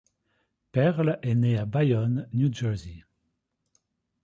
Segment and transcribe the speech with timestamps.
[0.71, 3.03] Perle est né à Bayonne, New Jersey.